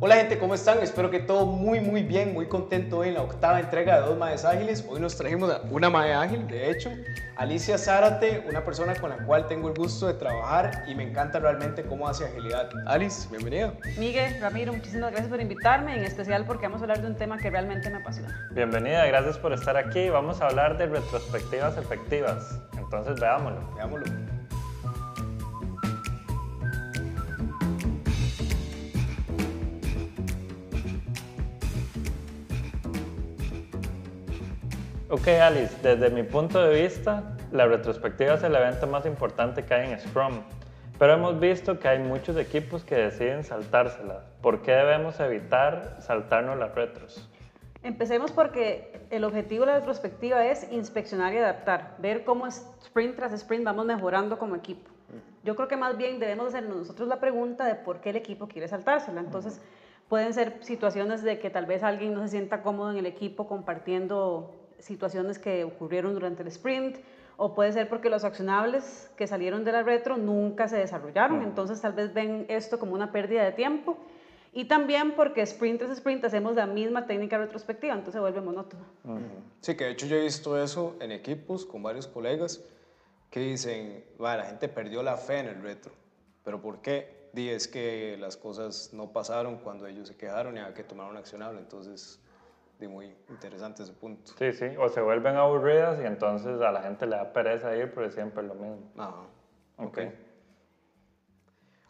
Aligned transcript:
Hola 0.00 0.14
gente, 0.14 0.38
¿cómo 0.38 0.54
están? 0.54 0.78
Espero 0.78 1.10
que 1.10 1.18
todo 1.18 1.44
muy 1.44 1.80
muy 1.80 2.04
bien, 2.04 2.32
muy 2.32 2.46
contento 2.46 2.98
hoy 2.98 3.08
en 3.08 3.14
la 3.14 3.22
octava 3.22 3.58
entrega 3.58 3.96
de 3.96 4.06
Dos 4.06 4.16
Maes 4.16 4.44
Ágiles. 4.44 4.86
Hoy 4.88 5.00
nos 5.00 5.16
trajimos 5.16 5.50
a 5.50 5.62
una 5.72 5.90
Mae 5.90 6.14
Ágil, 6.14 6.46
de 6.46 6.70
hecho, 6.70 6.92
Alicia 7.34 7.76
Zárate, 7.78 8.44
una 8.48 8.64
persona 8.64 8.94
con 8.94 9.10
la 9.10 9.16
cual 9.26 9.48
tengo 9.48 9.66
el 9.66 9.74
gusto 9.74 10.06
de 10.06 10.14
trabajar 10.14 10.84
y 10.86 10.94
me 10.94 11.02
encanta 11.02 11.40
realmente 11.40 11.82
cómo 11.82 12.06
hace 12.06 12.26
agilidad. 12.26 12.70
Alice, 12.86 13.28
bienvenida. 13.28 13.74
Miguel, 13.98 14.40
Ramiro, 14.40 14.72
muchísimas 14.72 15.10
gracias 15.10 15.30
por 15.30 15.40
invitarme, 15.40 15.96
en 15.96 16.04
especial 16.04 16.44
porque 16.46 16.68
vamos 16.68 16.80
a 16.80 16.84
hablar 16.84 17.02
de 17.02 17.08
un 17.08 17.16
tema 17.16 17.36
que 17.36 17.50
realmente 17.50 17.90
me 17.90 17.96
apasiona. 17.96 18.48
Bienvenida, 18.52 19.04
gracias 19.04 19.36
por 19.36 19.52
estar 19.52 19.76
aquí. 19.76 20.10
Vamos 20.10 20.40
a 20.40 20.46
hablar 20.46 20.78
de 20.78 20.86
retrospectivas 20.86 21.76
efectivas. 21.76 22.60
Entonces 22.78 23.18
veámoslo. 23.18 23.74
Veámoslo. 23.74 24.37
Ok, 35.10 35.26
Alice, 35.28 35.74
desde 35.82 36.10
mi 36.10 36.22
punto 36.22 36.62
de 36.62 36.82
vista, 36.82 37.34
la 37.50 37.66
retrospectiva 37.66 38.34
es 38.34 38.42
el 38.42 38.54
evento 38.54 38.86
más 38.86 39.06
importante 39.06 39.64
que 39.64 39.72
hay 39.72 39.90
en 39.90 39.98
Scrum. 39.98 40.42
Pero 40.98 41.14
hemos 41.14 41.40
visto 41.40 41.78
que 41.78 41.88
hay 41.88 41.98
muchos 41.98 42.36
equipos 42.36 42.84
que 42.84 42.94
deciden 42.94 43.42
saltársela. 43.42 44.24
¿Por 44.42 44.60
qué 44.60 44.72
debemos 44.72 45.18
evitar 45.18 45.96
saltarnos 46.00 46.58
las 46.58 46.74
retros? 46.74 47.26
Empecemos 47.82 48.32
porque 48.32 49.00
el 49.08 49.24
objetivo 49.24 49.64
de 49.64 49.72
la 49.72 49.78
retrospectiva 49.78 50.44
es 50.44 50.70
inspeccionar 50.70 51.32
y 51.32 51.38
adaptar, 51.38 51.94
ver 52.00 52.24
cómo 52.24 52.46
sprint 52.46 53.16
tras 53.16 53.32
sprint 53.32 53.64
vamos 53.64 53.86
mejorando 53.86 54.38
como 54.38 54.56
equipo. 54.56 54.90
Yo 55.42 55.56
creo 55.56 55.68
que 55.68 55.78
más 55.78 55.96
bien 55.96 56.20
debemos 56.20 56.48
hacernos 56.48 56.76
nosotros 56.76 57.08
la 57.08 57.18
pregunta 57.18 57.64
de 57.64 57.76
por 57.76 58.02
qué 58.02 58.10
el 58.10 58.16
equipo 58.16 58.46
quiere 58.46 58.68
saltársela. 58.68 59.22
Entonces, 59.22 59.62
pueden 60.10 60.34
ser 60.34 60.58
situaciones 60.60 61.22
de 61.22 61.38
que 61.38 61.48
tal 61.48 61.64
vez 61.64 61.82
alguien 61.82 62.12
no 62.12 62.20
se 62.20 62.28
sienta 62.28 62.60
cómodo 62.60 62.90
en 62.90 62.98
el 62.98 63.06
equipo 63.06 63.48
compartiendo 63.48 64.67
situaciones 64.78 65.38
que 65.38 65.64
ocurrieron 65.64 66.14
durante 66.14 66.42
el 66.42 66.48
sprint, 66.48 66.98
o 67.36 67.54
puede 67.54 67.72
ser 67.72 67.88
porque 67.88 68.10
los 68.10 68.24
accionables 68.24 69.10
que 69.16 69.26
salieron 69.26 69.64
de 69.64 69.72
la 69.72 69.82
retro 69.82 70.16
nunca 70.16 70.66
se 70.66 70.76
desarrollaron, 70.76 71.42
entonces 71.42 71.80
tal 71.80 71.92
vez 71.92 72.12
ven 72.12 72.46
esto 72.48 72.78
como 72.78 72.94
una 72.94 73.12
pérdida 73.12 73.44
de 73.44 73.52
tiempo. 73.52 73.96
Y 74.52 74.64
también 74.64 75.14
porque 75.14 75.42
sprint 75.42 75.78
tras 75.78 75.92
sprint 75.92 76.24
hacemos 76.24 76.56
la 76.56 76.66
misma 76.66 77.06
técnica 77.06 77.38
retrospectiva, 77.38 77.92
entonces 77.92 78.14
se 78.14 78.20
vuelve 78.20 78.40
monótono. 78.40 78.82
Sí, 79.60 79.76
que 79.76 79.84
de 79.84 79.90
hecho 79.92 80.06
yo 80.06 80.16
he 80.16 80.22
visto 80.22 80.60
eso 80.60 80.96
en 81.00 81.12
equipos 81.12 81.64
con 81.64 81.82
varios 81.82 82.08
colegas 82.08 82.60
que 83.30 83.40
dicen, 83.40 84.04
la 84.18 84.42
gente 84.42 84.68
perdió 84.68 85.02
la 85.02 85.16
fe 85.16 85.38
en 85.38 85.46
el 85.46 85.62
retro, 85.62 85.92
pero 86.44 86.60
¿por 86.60 86.80
qué? 86.80 87.28
Di, 87.32 87.50
es 87.50 87.68
que 87.68 88.16
las 88.18 88.36
cosas 88.36 88.90
no 88.92 89.12
pasaron 89.12 89.58
cuando 89.58 89.86
ellos 89.86 90.08
se 90.08 90.16
quejaron 90.16 90.56
y 90.56 90.60
había 90.60 90.74
que 90.74 90.82
tomar 90.82 91.10
un 91.10 91.18
accionable, 91.18 91.60
entonces 91.60 92.18
de 92.78 92.88
muy 92.88 93.16
interesante 93.28 93.82
ese 93.82 93.92
punto. 93.92 94.32
Sí, 94.38 94.52
sí, 94.52 94.66
o 94.78 94.88
se 94.88 95.00
vuelven 95.00 95.36
aburridas 95.36 96.00
y 96.00 96.06
entonces 96.06 96.60
a 96.60 96.70
la 96.70 96.82
gente 96.82 97.06
le 97.06 97.16
da 97.16 97.32
pereza 97.32 97.76
ir, 97.76 97.92
pero 97.92 98.10
siempre 98.10 98.42
es 98.42 98.48
lo 98.48 98.54
mismo. 98.54 98.90
Ajá. 98.96 99.26
Ok. 99.78 99.98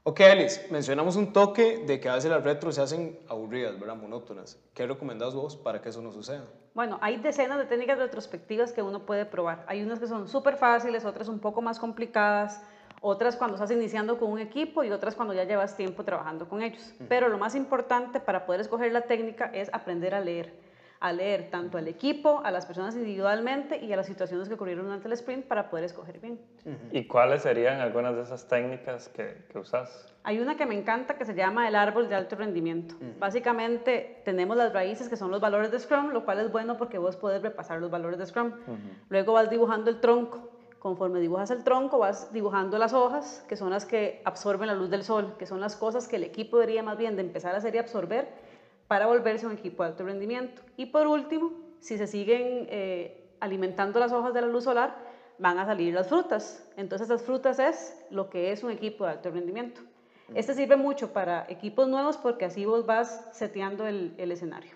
Ok, 0.04 0.20
Alice, 0.20 0.66
mencionamos 0.70 1.16
un 1.16 1.34
toque 1.34 1.84
de 1.86 2.00
que 2.00 2.08
a 2.08 2.14
veces 2.14 2.30
las 2.30 2.42
retros 2.42 2.76
se 2.76 2.80
hacen 2.80 3.18
aburridas, 3.28 3.78
¿verdad? 3.78 3.94
Monótonas. 3.96 4.58
¿Qué 4.72 4.86
recomendás 4.86 5.34
vos 5.34 5.54
para 5.54 5.82
que 5.82 5.90
eso 5.90 6.00
no 6.00 6.12
suceda? 6.12 6.46
Bueno, 6.72 6.98
hay 7.02 7.18
decenas 7.18 7.58
de 7.58 7.66
técnicas 7.66 7.98
retrospectivas 7.98 8.72
que 8.72 8.80
uno 8.80 9.04
puede 9.04 9.26
probar. 9.26 9.64
Hay 9.66 9.82
unas 9.82 9.98
que 9.98 10.06
son 10.06 10.26
súper 10.26 10.56
fáciles, 10.56 11.04
otras 11.04 11.28
un 11.28 11.40
poco 11.40 11.60
más 11.60 11.78
complicadas, 11.78 12.62
otras 13.02 13.36
cuando 13.36 13.56
estás 13.56 13.70
iniciando 13.70 14.18
con 14.18 14.30
un 14.30 14.38
equipo 14.38 14.82
y 14.82 14.90
otras 14.90 15.14
cuando 15.14 15.34
ya 15.34 15.44
llevas 15.44 15.76
tiempo 15.76 16.02
trabajando 16.04 16.48
con 16.48 16.62
ellos. 16.62 16.94
Pero 17.08 17.28
lo 17.28 17.36
más 17.36 17.54
importante 17.54 18.18
para 18.18 18.46
poder 18.46 18.62
escoger 18.62 18.90
la 18.92 19.02
técnica 19.02 19.50
es 19.52 19.68
aprender 19.74 20.14
a 20.14 20.20
leer 20.20 20.67
a 21.00 21.12
leer 21.12 21.50
tanto 21.50 21.78
al 21.78 21.86
equipo, 21.86 22.40
a 22.44 22.50
las 22.50 22.66
personas 22.66 22.94
individualmente 22.96 23.78
y 23.84 23.92
a 23.92 23.96
las 23.96 24.06
situaciones 24.06 24.48
que 24.48 24.54
ocurrieron 24.54 24.86
durante 24.86 25.06
el 25.06 25.12
sprint 25.12 25.46
para 25.46 25.70
poder 25.70 25.84
escoger 25.84 26.18
bien. 26.18 26.40
¿Y 26.90 27.06
cuáles 27.06 27.42
serían 27.42 27.80
algunas 27.80 28.16
de 28.16 28.22
esas 28.22 28.48
técnicas 28.48 29.08
que, 29.08 29.44
que 29.50 29.58
usas? 29.58 30.12
Hay 30.24 30.40
una 30.40 30.56
que 30.56 30.66
me 30.66 30.74
encanta 30.74 31.16
que 31.16 31.24
se 31.24 31.34
llama 31.34 31.68
el 31.68 31.76
árbol 31.76 32.08
de 32.08 32.16
alto 32.16 32.36
rendimiento. 32.36 32.96
Básicamente 33.18 34.20
tenemos 34.24 34.56
las 34.56 34.72
raíces 34.72 35.08
que 35.08 35.16
son 35.16 35.30
los 35.30 35.40
valores 35.40 35.70
de 35.70 35.78
Scrum, 35.78 36.10
lo 36.10 36.24
cual 36.24 36.40
es 36.40 36.50
bueno 36.50 36.76
porque 36.76 36.98
vos 36.98 37.16
podés 37.16 37.42
repasar 37.42 37.80
los 37.80 37.90
valores 37.90 38.18
de 38.18 38.26
Scrum. 38.26 38.52
Luego 39.08 39.32
vas 39.34 39.48
dibujando 39.48 39.90
el 39.90 40.00
tronco. 40.00 40.50
Conforme 40.78 41.18
dibujas 41.18 41.50
el 41.50 41.64
tronco, 41.64 41.98
vas 41.98 42.32
dibujando 42.32 42.78
las 42.78 42.92
hojas, 42.92 43.44
que 43.48 43.56
son 43.56 43.70
las 43.70 43.84
que 43.84 44.22
absorben 44.24 44.68
la 44.68 44.74
luz 44.74 44.90
del 44.90 45.02
sol, 45.02 45.34
que 45.36 45.44
son 45.44 45.60
las 45.60 45.74
cosas 45.74 46.06
que 46.06 46.16
el 46.16 46.22
equipo 46.22 46.58
debería 46.58 46.84
más 46.84 46.96
bien 46.96 47.16
de 47.16 47.22
empezar 47.22 47.54
a 47.54 47.58
hacer 47.58 47.74
y 47.74 47.78
absorber 47.78 48.28
para 48.88 49.06
volverse 49.06 49.46
un 49.46 49.52
equipo 49.52 49.82
de 49.82 49.90
alto 49.90 50.04
rendimiento. 50.04 50.62
Y 50.76 50.86
por 50.86 51.06
último, 51.06 51.52
si 51.78 51.98
se 51.98 52.06
siguen 52.06 52.66
eh, 52.70 53.30
alimentando 53.40 54.00
las 54.00 54.12
hojas 54.12 54.34
de 54.34 54.40
la 54.40 54.46
luz 54.48 54.64
solar, 54.64 54.96
van 55.38 55.58
a 55.58 55.66
salir 55.66 55.94
las 55.94 56.08
frutas. 56.08 56.66
Entonces, 56.76 57.08
las 57.08 57.22
frutas 57.22 57.58
es 57.58 57.96
lo 58.10 58.28
que 58.28 58.50
es 58.50 58.64
un 58.64 58.70
equipo 58.72 59.04
de 59.04 59.12
alto 59.12 59.30
rendimiento. 59.30 59.82
Este 60.34 60.52
sirve 60.52 60.76
mucho 60.76 61.12
para 61.12 61.46
equipos 61.48 61.88
nuevos 61.88 62.18
porque 62.18 62.44
así 62.44 62.66
vos 62.66 62.84
vas 62.84 63.28
seteando 63.32 63.86
el, 63.86 64.14
el 64.18 64.30
escenario. 64.32 64.72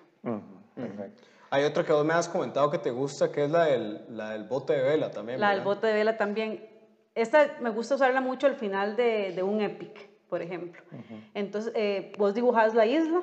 Perfecto. 0.74 1.22
Hay 1.50 1.64
otra 1.64 1.84
que 1.84 1.92
vos 1.92 2.06
me 2.06 2.14
has 2.14 2.26
comentado 2.26 2.70
que 2.70 2.78
te 2.78 2.90
gusta, 2.90 3.30
que 3.30 3.44
es 3.44 3.50
la 3.50 3.64
del, 3.64 4.00
la 4.08 4.30
del 4.30 4.44
bote 4.44 4.72
de 4.72 4.82
vela 4.82 5.10
también. 5.10 5.38
La 5.38 5.50
del 5.50 5.58
¿verdad? 5.58 5.74
bote 5.74 5.86
de 5.88 5.92
vela 5.92 6.16
también. 6.16 6.66
Esta 7.14 7.58
me 7.60 7.68
gusta 7.68 7.96
usarla 7.96 8.22
mucho 8.22 8.46
al 8.46 8.54
final 8.54 8.96
de, 8.96 9.32
de 9.32 9.42
un 9.42 9.60
epic, 9.60 10.08
por 10.30 10.40
ejemplo. 10.40 10.82
Entonces, 11.34 11.70
eh, 11.76 12.12
vos 12.16 12.32
dibujás 12.32 12.74
la 12.74 12.86
isla 12.86 13.20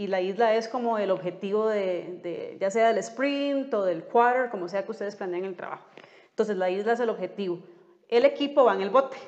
y 0.00 0.06
la 0.06 0.22
isla 0.22 0.54
es 0.54 0.66
como 0.66 0.96
el 0.96 1.10
objetivo 1.10 1.68
de, 1.68 2.20
de, 2.22 2.56
ya 2.58 2.70
sea 2.70 2.88
del 2.88 2.96
sprint 2.96 3.74
o 3.74 3.84
del 3.84 4.02
quarter, 4.02 4.48
como 4.48 4.66
sea 4.66 4.82
que 4.82 4.92
ustedes 4.92 5.14
planeen 5.14 5.44
el 5.44 5.54
trabajo. 5.54 5.84
Entonces, 6.30 6.56
la 6.56 6.70
isla 6.70 6.94
es 6.94 7.00
el 7.00 7.10
objetivo. 7.10 7.58
El 8.08 8.24
equipo 8.24 8.64
va 8.64 8.72
en 8.72 8.80
el 8.80 8.88
bote, 8.88 9.18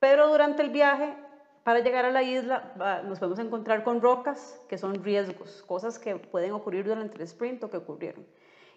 pero 0.00 0.26
durante 0.26 0.60
el 0.60 0.70
viaje, 0.70 1.14
para 1.62 1.78
llegar 1.78 2.04
a 2.04 2.10
la 2.10 2.24
isla, 2.24 3.02
nos 3.06 3.20
podemos 3.20 3.38
encontrar 3.38 3.84
con 3.84 4.02
rocas 4.02 4.60
que 4.68 4.76
son 4.76 5.04
riesgos, 5.04 5.62
cosas 5.68 6.00
que 6.00 6.16
pueden 6.16 6.50
ocurrir 6.50 6.84
durante 6.84 7.14
el 7.14 7.22
sprint 7.22 7.62
o 7.62 7.70
que 7.70 7.76
ocurrieron. 7.76 8.26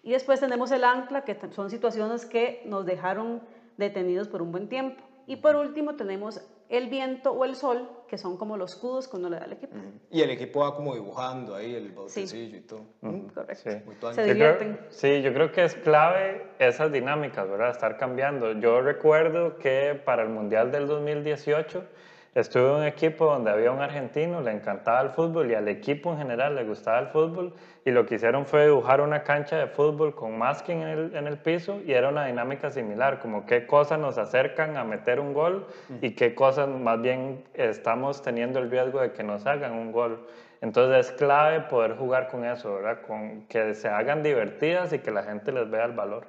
Y 0.04 0.12
después 0.12 0.38
tenemos 0.38 0.70
el 0.70 0.84
ancla, 0.84 1.24
que 1.24 1.36
son 1.50 1.70
situaciones 1.70 2.24
que 2.24 2.62
nos 2.66 2.86
dejaron 2.86 3.42
detenidos 3.78 4.28
por 4.28 4.42
un 4.42 4.52
buen 4.52 4.68
tiempo. 4.68 5.02
Y 5.26 5.34
por 5.34 5.56
último 5.56 5.96
tenemos 5.96 6.40
el 6.68 6.88
viento 6.88 7.32
o 7.32 7.44
el 7.44 7.54
sol, 7.54 7.88
que 8.08 8.18
son 8.18 8.36
como 8.36 8.56
los 8.56 8.72
escudos 8.74 9.08
que 9.08 9.16
uno 9.16 9.28
le 9.28 9.36
da 9.36 9.44
al 9.44 9.52
equipo. 9.52 9.76
Y 10.10 10.20
el 10.22 10.30
equipo 10.30 10.60
va 10.60 10.74
como 10.74 10.94
dibujando 10.94 11.54
ahí 11.54 11.74
el 11.74 11.92
botecillo 11.92 12.56
y 12.56 12.60
todo. 12.60 12.80
Mm, 13.02 13.20
Correcto. 13.28 13.70
Sí. 13.70 13.76
Muy 13.84 13.94
Yo 14.26 14.34
creo- 14.56 14.78
sí, 14.90 15.22
yo 15.22 15.32
creo 15.32 15.52
que 15.52 15.64
es 15.64 15.74
clave 15.76 16.46
esas 16.58 16.90
dinámicas, 16.92 17.48
¿verdad? 17.48 17.70
Estar 17.70 17.96
cambiando. 17.96 18.52
Yo 18.52 18.80
recuerdo 18.80 19.58
que 19.58 20.00
para 20.04 20.22
el 20.22 20.28
Mundial 20.28 20.70
del 20.72 20.86
2018 20.86 21.84
estuve 22.40 22.68
en 22.68 22.74
un 22.76 22.84
equipo 22.84 23.24
donde 23.24 23.50
había 23.50 23.72
un 23.72 23.80
argentino, 23.80 24.42
le 24.42 24.52
encantaba 24.52 25.00
el 25.00 25.08
fútbol 25.08 25.50
y 25.50 25.54
al 25.54 25.68
equipo 25.68 26.12
en 26.12 26.18
general 26.18 26.54
le 26.54 26.64
gustaba 26.64 26.98
el 26.98 27.06
fútbol 27.06 27.54
y 27.84 27.90
lo 27.90 28.04
que 28.04 28.16
hicieron 28.16 28.44
fue 28.44 28.66
dibujar 28.66 29.00
una 29.00 29.22
cancha 29.22 29.56
de 29.56 29.68
fútbol 29.68 30.14
con 30.14 30.36
masking 30.36 30.82
en 30.82 30.88
el, 30.88 31.16
en 31.16 31.26
el 31.26 31.38
piso 31.38 31.80
y 31.86 31.92
era 31.92 32.10
una 32.10 32.26
dinámica 32.26 32.70
similar, 32.70 33.20
como 33.20 33.46
qué 33.46 33.66
cosas 33.66 33.98
nos 33.98 34.18
acercan 34.18 34.76
a 34.76 34.84
meter 34.84 35.18
un 35.18 35.32
gol 35.32 35.66
y 36.02 36.10
qué 36.10 36.34
cosas 36.34 36.68
más 36.68 37.00
bien 37.00 37.42
estamos 37.54 38.20
teniendo 38.20 38.58
el 38.58 38.70
riesgo 38.70 39.00
de 39.00 39.12
que 39.12 39.22
nos 39.22 39.46
hagan 39.46 39.72
un 39.72 39.90
gol. 39.90 40.26
Entonces 40.60 41.06
es 41.06 41.12
clave 41.16 41.60
poder 41.60 41.96
jugar 41.96 42.28
con 42.28 42.44
eso, 42.44 42.74
¿verdad? 42.74 43.00
Con 43.06 43.46
que 43.46 43.74
se 43.74 43.88
hagan 43.88 44.22
divertidas 44.22 44.92
y 44.92 44.98
que 44.98 45.10
la 45.10 45.22
gente 45.22 45.52
les 45.52 45.70
vea 45.70 45.86
el 45.86 45.92
valor. 45.92 46.26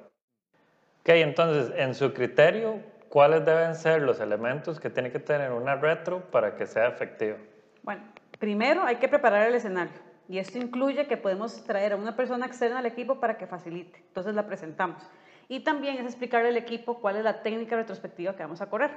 Ok, 1.00 1.10
entonces, 1.10 1.72
en 1.76 1.94
su 1.94 2.12
criterio, 2.12 2.80
¿cuáles 3.08 3.44
deben 3.44 3.74
ser 3.74 4.02
los 4.02 4.20
elementos 4.20 4.78
que 4.80 4.90
tiene 4.90 5.10
que 5.10 5.18
tener 5.18 5.52
una 5.52 5.74
retro 5.76 6.20
para 6.30 6.56
que 6.56 6.66
sea 6.66 6.88
efectiva? 6.88 7.36
Bueno, 7.82 8.02
primero 8.38 8.82
hay 8.82 8.96
que 8.96 9.08
preparar 9.08 9.48
el 9.48 9.54
escenario. 9.54 9.94
Y 10.28 10.38
esto 10.38 10.58
incluye 10.58 11.06
que 11.06 11.16
podemos 11.16 11.64
traer 11.64 11.94
a 11.94 11.96
una 11.96 12.14
persona 12.14 12.44
externa 12.46 12.80
al 12.80 12.86
equipo 12.86 13.18
para 13.18 13.38
que 13.38 13.46
facilite. 13.46 13.98
Entonces 14.08 14.34
la 14.34 14.46
presentamos. 14.46 15.02
Y 15.48 15.60
también 15.60 15.96
es 15.96 16.04
explicarle 16.04 16.50
al 16.50 16.58
equipo 16.58 17.00
cuál 17.00 17.16
es 17.16 17.24
la 17.24 17.42
técnica 17.42 17.74
retrospectiva 17.76 18.36
que 18.36 18.42
vamos 18.42 18.60
a 18.60 18.68
correr, 18.68 18.90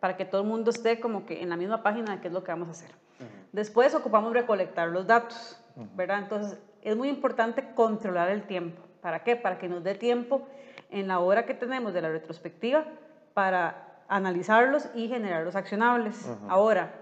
para 0.00 0.16
que 0.16 0.24
todo 0.24 0.40
el 0.40 0.48
mundo 0.48 0.70
esté 0.70 0.98
como 0.98 1.24
que 1.24 1.40
en 1.40 1.48
la 1.48 1.56
misma 1.56 1.84
página 1.84 2.16
de 2.16 2.20
qué 2.20 2.26
es 2.26 2.34
lo 2.34 2.42
que 2.42 2.50
vamos 2.50 2.66
a 2.66 2.70
hacer. 2.72 2.90
Después 3.52 3.94
ocupamos 3.94 4.32
recolectar 4.32 4.88
los 4.88 5.06
datos, 5.06 5.62
¿verdad? 5.94 6.18
Entonces 6.18 6.58
es 6.82 6.96
muy 6.96 7.08
importante 7.08 7.72
controlar 7.76 8.30
el 8.30 8.42
tiempo. 8.42 8.82
¿Para 9.00 9.22
qué? 9.22 9.36
Para 9.36 9.58
que 9.58 9.68
nos 9.68 9.84
dé 9.84 9.94
tiempo 9.94 10.48
en 10.90 11.06
la 11.06 11.20
hora 11.20 11.46
que 11.46 11.54
tenemos 11.54 11.94
de 11.94 12.02
la 12.02 12.08
retrospectiva 12.08 12.84
para 13.34 14.02
analizarlos 14.08 14.88
y 14.94 15.08
generar 15.08 15.44
los 15.44 15.56
accionables. 15.56 16.28
Ahora, 16.48 16.92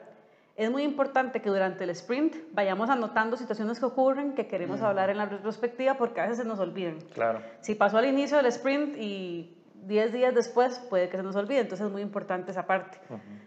es 0.57 0.71
muy 0.71 0.83
importante 0.83 1.41
que 1.41 1.49
durante 1.49 1.85
el 1.85 1.91
sprint 1.91 2.37
vayamos 2.53 2.91
anotando 2.91 3.37
situaciones 3.37 3.79
que 3.81 3.87
ocurren 3.87 4.35
que 4.35 4.47
queremos 4.47 4.83
hablar 4.83 5.11
en 5.11 5.17
la 5.17 5.27
retrospectiva 5.27 5.95
porque 5.95 6.21
a 6.21 6.25
veces 6.25 6.39
se 6.39 6.45
nos 6.45 6.59
olvidan. 6.59 7.01
Claro. 7.15 7.41
Si 7.61 7.75
pasó 7.75 7.99
al 7.99 8.05
inicio 8.05 8.37
del 8.37 8.47
sprint 8.47 8.97
y 8.99 9.57
10 9.87 10.13
días 10.13 10.35
después 10.35 10.79
puede 10.91 11.09
que 11.09 11.17
se 11.17 11.23
nos 11.23 11.35
olvide, 11.37 11.61
entonces 11.61 11.87
es 11.87 11.93
muy 11.93 12.03
importante 12.03 12.51
esa 12.51 12.67
parte. 12.67 12.99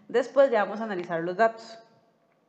Después 0.08 0.50
ya 0.50 0.64
vamos 0.64 0.80
a 0.80 0.84
analizar 0.84 1.22
los 1.22 1.36
datos. 1.36 1.78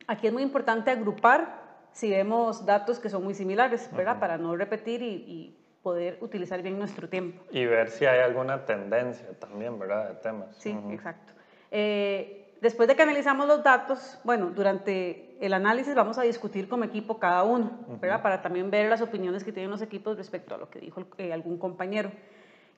Aquí 0.08 0.26
es 0.26 0.32
muy 0.32 0.42
importante 0.42 0.90
agrupar 0.90 1.64
si 1.92 2.10
vemos 2.10 2.66
datos 2.66 2.98
que 2.98 3.08
son 3.08 3.24
muy 3.24 3.34
similares, 3.34 3.88
¿verdad? 3.92 4.20
Para 4.20 4.36
no 4.36 4.54
repetir 4.56 5.00
y, 5.02 5.14
y, 5.14 5.65
poder 5.86 6.18
utilizar 6.20 6.60
bien 6.62 6.80
nuestro 6.80 7.08
tiempo. 7.08 7.44
Y 7.52 7.64
ver 7.64 7.90
si 7.90 8.06
hay 8.06 8.18
alguna 8.18 8.64
tendencia 8.64 9.28
también, 9.38 9.78
¿verdad? 9.78 10.08
De 10.08 10.14
temas. 10.16 10.48
Sí, 10.58 10.76
exacto. 10.90 11.32
Eh, 11.70 12.56
después 12.60 12.88
de 12.88 12.96
que 12.96 13.02
analizamos 13.02 13.46
los 13.46 13.62
datos, 13.62 14.18
bueno, 14.24 14.46
durante 14.46 15.36
el 15.40 15.54
análisis 15.54 15.94
vamos 15.94 16.18
a 16.18 16.22
discutir 16.22 16.68
como 16.68 16.82
equipo 16.82 17.20
cada 17.20 17.44
uno, 17.44 17.70
¿verdad? 18.00 18.20
Para 18.20 18.42
también 18.42 18.68
ver 18.68 18.90
las 18.90 19.00
opiniones 19.00 19.44
que 19.44 19.52
tienen 19.52 19.70
los 19.70 19.80
equipos 19.80 20.16
respecto 20.16 20.56
a 20.56 20.58
lo 20.58 20.70
que 20.70 20.80
dijo 20.80 21.04
eh, 21.18 21.32
algún 21.32 21.56
compañero. 21.56 22.10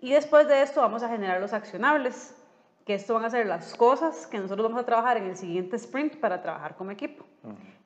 Y 0.02 0.12
después 0.12 0.46
de 0.46 0.60
esto 0.60 0.82
vamos 0.82 1.02
a 1.02 1.08
generar 1.08 1.40
los 1.40 1.54
accionables, 1.54 2.36
que 2.84 2.92
esto 2.92 3.14
van 3.14 3.24
a 3.24 3.30
ser 3.30 3.46
las 3.46 3.74
cosas 3.74 4.26
que 4.26 4.38
nosotros 4.38 4.68
vamos 4.68 4.82
a 4.82 4.84
trabajar 4.84 5.16
en 5.16 5.24
el 5.24 5.36
siguiente 5.38 5.76
sprint 5.76 6.16
para 6.16 6.42
trabajar 6.42 6.76
como 6.76 6.90
equipo. 6.90 7.24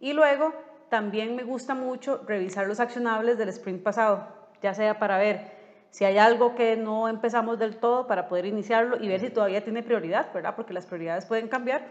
Y 0.01 0.15
luego 0.15 0.53
también 0.89 1.37
me 1.37 1.45
gusta 1.45 1.75
mucho 1.75 2.25
revisar 2.27 2.67
los 2.67 2.81
accionables 2.81 3.39
del 3.39 3.51
sprint 3.51 3.85
pasado, 3.85 4.42
ya 4.63 4.75
sea 4.75 4.99
para 4.99 5.19
ver 5.19 5.63
si 5.91 6.07
hay 6.07 6.17
algo 6.17 6.55
que 6.55 6.77
no 6.77 7.09
empezamos 7.09 7.59
del 7.59 7.77
todo 7.77 8.07
para 8.07 8.27
poder 8.27 8.47
iniciarlo 8.47 8.97
y 8.99 9.09
ver 9.09 9.21
si 9.21 9.29
todavía 9.29 9.63
tiene 9.63 9.83
prioridad, 9.83 10.33
¿verdad? 10.33 10.55
Porque 10.57 10.73
las 10.73 10.87
prioridades 10.87 11.27
pueden 11.27 11.49
cambiar. 11.49 11.83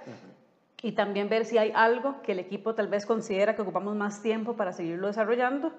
Y 0.82 0.94
también 0.94 1.30
ver 1.30 1.46
si 1.46 1.60
hay 1.60 1.72
algo 1.76 2.24
que 2.24 2.32
el 2.32 2.40
equipo 2.40 2.74
tal 2.74 2.88
vez 2.88 3.06
considera 3.06 3.56
que 3.56 3.62
ocupamos 3.62 3.96
más 3.96 4.24
tiempo 4.24 4.56
para 4.56 4.74
seguirlo 4.74 5.06
desarrollando 5.06 5.72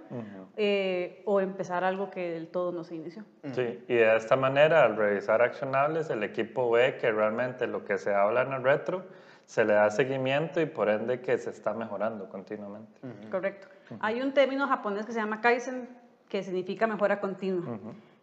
eh, 0.56 1.22
o 1.24 1.40
empezar 1.40 1.82
algo 1.82 2.10
que 2.10 2.30
del 2.30 2.46
todo 2.46 2.70
no 2.70 2.84
se 2.84 2.94
inició. 2.94 3.24
Sí, 3.52 3.82
y 3.88 3.94
de 3.94 4.14
esta 4.14 4.36
manera, 4.36 4.84
al 4.84 4.96
revisar 4.96 5.42
accionables, 5.42 6.08
el 6.08 6.22
equipo 6.22 6.70
ve 6.70 6.98
que 7.00 7.10
realmente 7.10 7.66
lo 7.66 7.84
que 7.84 7.98
se 7.98 8.14
habla 8.14 8.42
en 8.42 8.52
el 8.52 8.62
retro 8.62 9.02
se 9.46 9.64
le 9.64 9.72
da 9.72 9.90
seguimiento 9.90 10.60
y 10.60 10.66
por 10.66 10.88
ende 10.88 11.20
que 11.20 11.36
se 11.38 11.50
está 11.50 11.74
mejorando 11.74 12.28
continuamente. 12.28 13.00
Correcto. 13.28 13.66
Hay 13.98 14.22
un 14.22 14.32
término 14.32 14.68
japonés 14.68 15.04
que 15.04 15.12
se 15.12 15.18
llama 15.18 15.40
Kaizen, 15.40 15.88
que 16.32 16.42
significa 16.42 16.86
mejora 16.86 17.20
continua. 17.20 17.78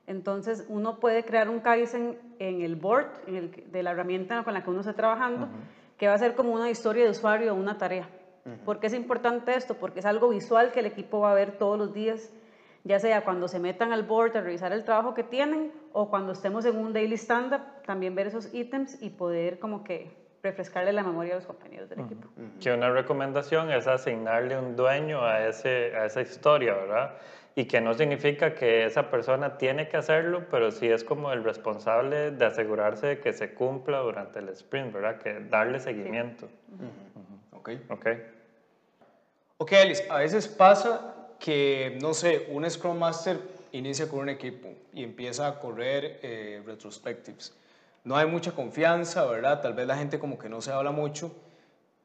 Entonces, 0.08 0.66
uno 0.68 1.00
puede 1.00 1.24
crear 1.24 1.48
un 1.48 1.60
Kaizen 1.60 2.18
en 2.40 2.62
el 2.64 2.76
board 2.76 3.06
en 3.28 3.36
el, 3.36 3.72
de 3.72 3.84
la 3.84 3.92
herramienta 3.92 4.44
con 4.44 4.56
la 4.56 4.64
que 4.64 4.72
uno 4.72 4.80
está 4.80 4.94
trabajando, 4.94 5.48
que 5.96 6.08
va 6.08 6.16
a 6.16 6.18
ser 6.18 6.34
como 6.34 6.52
una 6.52 6.72
historia 6.72 7.04
de 7.04 7.12
usuario 7.12 7.54
o 7.54 7.56
una 7.56 7.78
tarea. 7.78 8.10
¿Por 8.66 8.80
qué 8.80 8.88
es 8.88 8.96
importante 8.96 9.56
esto? 9.56 9.76
Porque 9.76 10.00
es 10.00 10.08
algo 10.08 10.30
visual 10.30 10.72
que 10.72 10.80
el 10.80 10.88
equipo 10.88 11.20
va 11.20 11.30
a 11.30 11.36
ver 11.36 11.60
todos 11.60 11.78
los 11.78 11.94
días, 11.94 12.34
ya 12.84 12.98
sea 12.98 13.24
cuando 13.24 13.48
se 13.48 13.60
metan 13.60 13.94
al 13.94 14.02
board 14.02 14.36
a 14.38 14.42
revisar 14.42 14.74
el 14.74 14.84
trabajo 14.86 15.14
que 15.14 15.24
tienen 15.24 15.72
o 15.94 16.10
cuando 16.10 16.32
estemos 16.32 16.66
en 16.66 16.78
un 16.78 16.94
daily 16.94 17.16
stand-up, 17.16 17.62
también 17.86 18.16
ver 18.16 18.26
esos 18.26 18.52
ítems 18.52 19.00
y 19.04 19.12
poder 19.12 19.60
como 19.60 19.84
que 19.84 20.18
refrescarle 20.42 20.94
la 20.94 21.04
memoria 21.04 21.34
a 21.34 21.36
los 21.36 21.46
compañeros 21.46 21.90
del 21.90 22.00
equipo. 22.00 22.28
Que 22.60 22.74
una 22.74 22.90
recomendación 22.90 23.72
es 23.72 23.86
asignarle 23.86 24.58
un 24.58 24.76
dueño 24.76 25.24
a, 25.24 25.46
ese, 25.48 25.96
a 25.96 26.06
esa 26.06 26.22
historia, 26.22 26.74
¿verdad? 26.74 27.14
Y 27.56 27.66
que 27.66 27.82
no 27.82 27.94
significa 27.94 28.56
que 28.56 28.86
esa 28.86 29.10
persona 29.10 29.58
tiene 29.58 29.90
que 29.90 29.98
hacerlo, 29.98 30.46
pero 30.50 30.72
sí 30.72 30.88
es 30.88 31.04
como 31.04 31.32
el 31.32 31.44
responsable 31.44 32.32
de 32.32 32.46
asegurarse 32.46 33.08
de 33.08 33.20
que 33.20 33.34
se 33.34 33.54
cumpla 33.54 34.00
durante 34.00 34.40
el 34.40 34.50
sprint, 34.50 34.94
¿verdad? 34.94 35.20
Que 35.20 35.40
darle 35.40 35.80
seguimiento. 35.80 36.48
Ok. 37.52 37.72
Ok. 37.90 38.08
Ok, 39.58 39.74
Alice, 39.74 40.06
a 40.10 40.20
veces 40.20 40.48
pasa 40.48 41.16
que, 41.40 41.98
no 42.02 42.14
sé, 42.14 42.48
un 42.50 42.70
Scrum 42.70 42.98
Master 42.98 43.40
inicia 43.72 44.08
con 44.08 44.20
un 44.20 44.30
equipo 44.30 44.70
y 44.94 45.04
empieza 45.04 45.48
a 45.48 45.60
correr 45.60 46.20
eh, 46.24 46.62
retrospectives. 46.66 47.54
No 48.04 48.16
hay 48.16 48.26
mucha 48.26 48.54
confianza, 48.54 49.26
¿verdad? 49.26 49.62
Tal 49.62 49.74
vez 49.74 49.86
la 49.86 49.98
gente 49.98 50.18
como 50.18 50.40
que 50.40 50.50
no 50.50 50.62
se 50.62 50.72
habla 50.72 50.92
mucho 50.92 51.36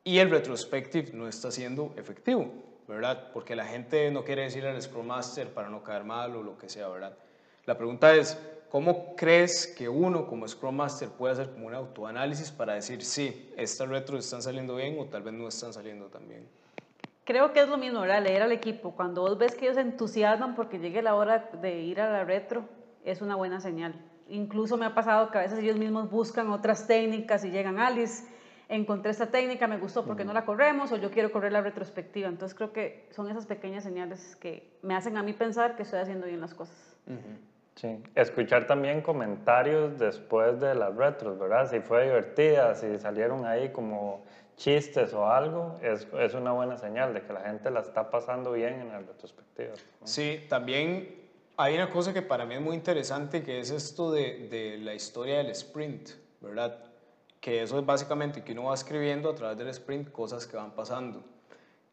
y 0.02 0.18
el 0.18 0.30
retrospective 0.30 1.12
no 1.12 1.28
está 1.28 1.50
siendo 1.50 1.94
efectivo. 1.96 2.52
¿Verdad? 2.88 3.30
Porque 3.32 3.56
la 3.56 3.64
gente 3.64 4.10
no 4.10 4.24
quiere 4.24 4.42
decir 4.42 4.66
al 4.66 4.80
Scrum 4.80 5.06
Master 5.06 5.48
para 5.48 5.68
no 5.68 5.82
caer 5.82 6.04
mal 6.04 6.36
o 6.36 6.42
lo 6.42 6.58
que 6.58 6.68
sea, 6.68 6.88
¿verdad? 6.88 7.16
La 7.66 7.76
pregunta 7.76 8.14
es, 8.14 8.38
¿cómo 8.68 9.16
crees 9.16 9.66
que 9.66 9.88
uno 9.88 10.26
como 10.26 10.46
Scrum 10.46 10.74
Master 10.74 11.08
puede 11.08 11.32
hacer 11.32 11.50
como 11.50 11.66
un 11.66 11.74
autoanálisis 11.74 12.50
para 12.50 12.74
decir, 12.74 13.02
sí, 13.02 13.52
estas 13.56 13.88
retros 13.88 14.24
están 14.24 14.42
saliendo 14.42 14.76
bien 14.76 14.98
o 14.98 15.06
tal 15.06 15.22
vez 15.22 15.32
no 15.32 15.48
están 15.48 15.72
saliendo 15.72 16.06
tan 16.06 16.28
bien? 16.28 16.46
Creo 17.24 17.54
que 17.54 17.62
es 17.62 17.68
lo 17.68 17.78
mismo, 17.78 18.02
¿verdad? 18.02 18.22
Leer 18.22 18.42
al 18.42 18.52
equipo. 18.52 18.92
Cuando 18.94 19.22
vos 19.22 19.38
ves 19.38 19.54
que 19.54 19.64
ellos 19.64 19.76
se 19.76 19.80
entusiasman 19.80 20.54
porque 20.54 20.78
llegue 20.78 21.00
la 21.00 21.14
hora 21.14 21.50
de 21.60 21.80
ir 21.80 22.00
a 22.02 22.10
la 22.10 22.24
retro, 22.24 22.68
es 23.02 23.22
una 23.22 23.34
buena 23.34 23.60
señal. 23.60 23.94
Incluso 24.28 24.76
me 24.76 24.84
ha 24.84 24.94
pasado 24.94 25.30
que 25.30 25.38
a 25.38 25.42
veces 25.42 25.58
ellos 25.58 25.78
mismos 25.78 26.10
buscan 26.10 26.50
otras 26.50 26.86
técnicas 26.86 27.44
y 27.44 27.50
llegan, 27.50 27.78
Alice, 27.78 28.24
encontré 28.68 29.10
esta 29.10 29.26
técnica, 29.26 29.66
me 29.66 29.78
gustó, 29.78 30.04
porque 30.04 30.24
no 30.24 30.32
la 30.32 30.44
corremos? 30.44 30.92
O 30.92 30.96
yo 30.96 31.10
quiero 31.10 31.30
correr 31.32 31.52
la 31.52 31.60
retrospectiva. 31.60 32.28
Entonces 32.28 32.56
creo 32.56 32.72
que 32.72 33.08
son 33.10 33.30
esas 33.30 33.46
pequeñas 33.46 33.84
señales 33.84 34.36
que 34.36 34.76
me 34.82 34.94
hacen 34.94 35.16
a 35.16 35.22
mí 35.22 35.32
pensar 35.32 35.76
que 35.76 35.82
estoy 35.82 36.00
haciendo 36.00 36.26
bien 36.26 36.40
las 36.40 36.54
cosas. 36.54 36.96
Sí, 37.76 38.00
escuchar 38.14 38.66
también 38.66 39.02
comentarios 39.02 39.98
después 39.98 40.60
de 40.60 40.74
las 40.74 40.94
retros, 40.94 41.38
¿verdad? 41.38 41.68
Si 41.68 41.80
fue 41.80 42.04
divertida, 42.04 42.74
si 42.74 42.98
salieron 42.98 43.44
ahí 43.46 43.70
como 43.70 44.24
chistes 44.56 45.12
o 45.12 45.28
algo, 45.28 45.76
es, 45.82 46.06
es 46.20 46.34
una 46.34 46.52
buena 46.52 46.78
señal 46.78 47.12
de 47.12 47.22
que 47.22 47.32
la 47.32 47.40
gente 47.40 47.70
la 47.70 47.80
está 47.80 48.10
pasando 48.10 48.52
bien 48.52 48.80
en 48.80 48.88
la 48.90 49.00
retrospectiva. 49.00 49.74
Sí, 50.04 50.46
también 50.48 51.16
hay 51.56 51.74
una 51.74 51.90
cosa 51.90 52.12
que 52.12 52.22
para 52.22 52.46
mí 52.46 52.54
es 52.54 52.60
muy 52.60 52.76
interesante, 52.76 53.42
que 53.42 53.58
es 53.58 53.70
esto 53.70 54.12
de, 54.12 54.48
de 54.48 54.78
la 54.78 54.94
historia 54.94 55.38
del 55.38 55.50
sprint, 55.50 56.10
¿verdad? 56.40 56.78
Que 57.44 57.60
eso 57.60 57.78
es 57.78 57.84
básicamente 57.84 58.42
que 58.42 58.52
uno 58.52 58.64
va 58.64 58.74
escribiendo 58.74 59.28
a 59.28 59.34
través 59.34 59.58
del 59.58 59.68
sprint 59.68 60.10
cosas 60.10 60.46
que 60.46 60.56
van 60.56 60.70
pasando. 60.70 61.22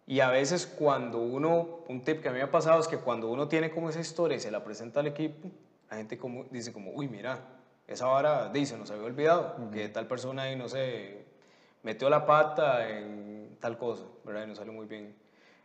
Y 0.07 0.21
a 0.21 0.29
veces 0.29 0.65
cuando 0.65 1.17
uno, 1.17 1.79
un 1.89 2.05
tip 2.05 2.21
que 2.21 2.29
a 2.29 2.31
mí 2.31 2.37
me 2.37 2.43
ha 2.45 2.49
pasado 2.49 2.79
es 2.79 2.87
que 2.87 2.95
cuando 2.95 3.29
uno 3.29 3.49
tiene 3.49 3.69
como 3.69 3.89
esa 3.89 3.99
historia 3.99 4.37
y 4.37 4.39
se 4.39 4.49
la 4.49 4.63
presenta 4.63 5.01
al 5.01 5.07
equipo, 5.07 5.49
la 5.89 5.97
gente 5.97 6.17
como, 6.17 6.45
dice 6.45 6.71
como, 6.71 6.91
uy, 6.91 7.09
mira, 7.09 7.37
esa 7.85 8.05
vara, 8.05 8.47
dice, 8.47 8.77
nos 8.77 8.91
había 8.91 9.03
olvidado, 9.03 9.69
que 9.71 9.89
tal 9.89 10.07
persona 10.07 10.43
ahí, 10.43 10.55
no 10.55 10.69
sé, 10.69 11.25
metió 11.83 12.09
la 12.09 12.25
pata 12.25 12.89
en 12.89 13.57
tal 13.59 13.77
cosa, 13.77 14.05
¿verdad? 14.23 14.45
Y 14.45 14.47
no 14.47 14.55
salió 14.55 14.71
muy 14.71 14.85
bien. 14.85 15.13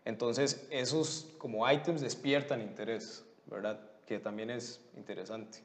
Entonces, 0.05 0.67
esos 0.73 1.33
como 1.38 1.71
items 1.71 2.00
despiertan 2.00 2.61
interés, 2.61 3.25
¿verdad? 3.47 3.79
Que 4.05 4.19
también 4.19 4.50
es 4.50 4.85
interesante. 4.97 5.61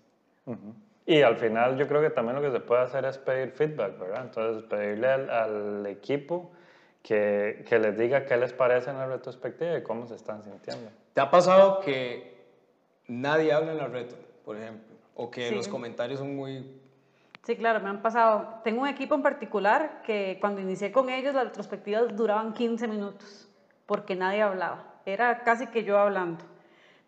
Y 1.05 1.21
al 1.21 1.37
final 1.37 1.77
yo 1.77 1.87
creo 1.87 2.01
que 2.01 2.09
también 2.09 2.35
lo 2.35 2.41
que 2.41 2.51
se 2.51 2.59
puede 2.59 2.81
hacer 2.81 3.05
es 3.05 3.17
pedir 3.17 3.51
feedback, 3.51 3.97
¿verdad? 3.97 4.23
Entonces 4.25 4.63
pedirle 4.63 5.07
al, 5.07 5.85
equipo 5.87 6.51
que, 7.01 7.65
que, 7.67 7.79
les 7.79 7.97
diga 7.97 8.25
qué 8.25 8.37
les 8.37 8.53
parece 8.53 8.91
en 8.91 8.97
la 8.97 9.07
retrospectiva 9.07 9.77
y 9.77 9.83
cómo 9.83 10.05
se 10.07 10.15
están 10.15 10.43
sintiendo. 10.43 10.89
¿Te 11.13 11.21
ha 11.21 11.31
pasado 11.31 11.79
que 11.79 12.45
nadie 13.07 13.51
habla 13.51 13.71
en 13.71 13.77
la 13.77 13.87
retro, 13.87 14.17
por 14.45 14.57
ejemplo? 14.57 14.95
O 15.15 15.29
que 15.29 15.51
los 15.51 15.67
comentarios 15.67 16.19
son 16.19 16.35
muy... 16.35 16.79
Sí, 17.43 17.55
claro, 17.55 17.79
me 17.79 17.89
han 17.89 18.03
pasado. 18.03 18.61
Tengo 18.63 18.83
un 18.83 18.87
equipo 18.87 19.15
en 19.15 19.23
particular 19.23 20.03
que 20.03 20.37
cuando 20.39 20.61
inicié 20.61 20.91
con 20.91 21.09
ellos 21.09 21.33
las 21.33 21.45
retrospectivas 21.45 22.15
duraban 22.15 22.53
15 22.53 22.87
minutos 22.87 23.49
porque 23.91 24.15
nadie 24.15 24.41
hablaba. 24.41 24.85
Era 25.05 25.43
casi 25.43 25.67
que 25.67 25.83
yo 25.83 25.97
hablando. 25.97 26.45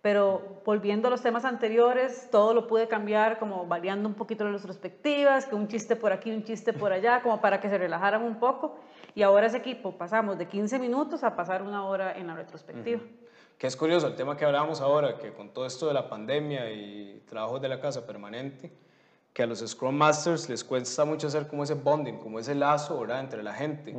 Pero 0.03 0.59
volviendo 0.65 1.07
a 1.07 1.11
los 1.11 1.21
temas 1.21 1.45
anteriores, 1.45 2.27
todo 2.29 2.53
lo 2.53 2.67
pude 2.67 2.89
cambiar, 2.89 3.39
como 3.39 3.65
variando 3.65 4.09
un 4.09 4.15
poquito 4.15 4.43
las 4.43 4.65
perspectivas, 4.65 5.45
que 5.45 5.55
un 5.55 5.69
chiste 5.69 5.95
por 5.95 6.11
aquí, 6.11 6.29
un 6.29 6.43
chiste 6.43 6.73
por 6.73 6.91
allá, 6.91 7.21
como 7.23 7.39
para 7.39 7.61
que 7.61 7.69
se 7.69 7.77
relajaran 7.77 8.21
un 8.21 8.37
poco. 8.37 8.75
Y 9.15 9.21
ahora 9.21 9.47
ese 9.47 9.59
equipo 9.59 9.97
pasamos 9.97 10.37
de 10.37 10.45
15 10.45 10.77
minutos 10.77 11.23
a 11.23 11.37
pasar 11.37 11.63
una 11.63 11.85
hora 11.85 12.17
en 12.17 12.27
la 12.27 12.35
retrospectiva. 12.35 12.99
Que 13.57 13.65
es 13.65 13.77
curioso 13.77 14.05
el 14.07 14.15
tema 14.15 14.35
que 14.35 14.43
hablábamos 14.43 14.81
ahora, 14.81 15.17
que 15.17 15.31
con 15.31 15.53
todo 15.53 15.65
esto 15.65 15.87
de 15.87 15.93
la 15.93 16.09
pandemia 16.09 16.69
y 16.69 17.23
trabajos 17.25 17.61
de 17.61 17.69
la 17.69 17.79
casa 17.79 18.05
permanente, 18.05 18.73
que 19.33 19.41
a 19.41 19.47
los 19.47 19.59
Scrum 19.59 19.95
Masters 19.95 20.47
les 20.47 20.63
cuesta 20.63 21.05
mucho 21.05 21.27
hacer 21.27 21.47
como 21.47 21.63
ese 21.63 21.73
bonding, 21.73 22.17
como 22.19 22.39
ese 22.39 22.53
lazo 22.53 22.99
¿verdad? 22.99 23.19
entre 23.19 23.41
la 23.41 23.53
gente. 23.53 23.95